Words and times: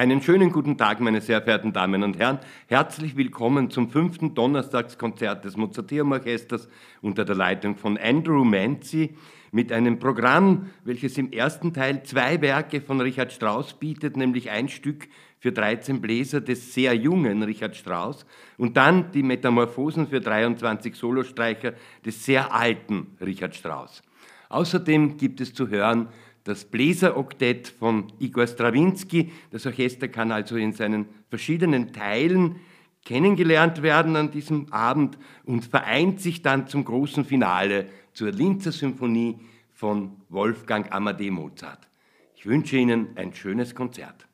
Einen 0.00 0.22
schönen 0.22 0.50
guten 0.50 0.78
Tag, 0.78 0.98
meine 1.00 1.20
sehr 1.20 1.42
verehrten 1.42 1.74
Damen 1.74 2.02
und 2.02 2.18
Herren. 2.18 2.38
Herzlich 2.68 3.18
willkommen 3.18 3.68
zum 3.68 3.90
fünften 3.90 4.34
Donnerstagskonzert 4.34 5.44
des 5.44 5.58
Mozarteum 5.58 6.12
Orchesters 6.12 6.70
unter 7.02 7.26
der 7.26 7.36
Leitung 7.36 7.76
von 7.76 7.98
Andrew 7.98 8.42
Manzi 8.42 9.14
mit 9.52 9.70
einem 9.70 9.98
Programm, 9.98 10.70
welches 10.84 11.18
im 11.18 11.30
ersten 11.32 11.74
Teil 11.74 12.02
zwei 12.04 12.40
Werke 12.40 12.80
von 12.80 12.98
Richard 13.02 13.30
Strauss 13.30 13.74
bietet, 13.74 14.16
nämlich 14.16 14.48
ein 14.48 14.70
Stück 14.70 15.06
für 15.38 15.52
13 15.52 16.00
Bläser 16.00 16.40
des 16.40 16.72
sehr 16.72 16.94
jungen 16.94 17.42
Richard 17.42 17.76
Strauss 17.76 18.24
und 18.56 18.78
dann 18.78 19.12
die 19.12 19.22
Metamorphosen 19.22 20.08
für 20.08 20.22
23 20.22 20.94
Solostreicher 20.94 21.74
des 22.06 22.24
sehr 22.24 22.54
alten 22.54 23.18
Richard 23.20 23.54
Strauss. 23.54 24.02
Außerdem 24.48 25.18
gibt 25.18 25.42
es 25.42 25.52
zu 25.52 25.68
hören 25.68 26.08
das 26.44 26.64
Bläseroktett 26.64 27.68
von 27.68 28.12
Igor 28.18 28.46
Strawinski. 28.46 29.30
Das 29.50 29.66
Orchester 29.66 30.08
kann 30.08 30.32
also 30.32 30.56
in 30.56 30.72
seinen 30.72 31.06
verschiedenen 31.28 31.92
Teilen 31.92 32.56
kennengelernt 33.04 33.82
werden 33.82 34.16
an 34.16 34.30
diesem 34.30 34.72
Abend 34.72 35.18
und 35.44 35.64
vereint 35.64 36.20
sich 36.20 36.42
dann 36.42 36.66
zum 36.66 36.84
großen 36.84 37.24
Finale 37.24 37.86
zur 38.12 38.30
Linzer 38.30 38.72
Symphonie 38.72 39.38
von 39.72 40.16
Wolfgang 40.28 40.92
Amadee 40.92 41.30
Mozart. 41.30 41.88
Ich 42.36 42.46
wünsche 42.46 42.76
Ihnen 42.76 43.08
ein 43.16 43.34
schönes 43.34 43.74
Konzert. 43.74 44.26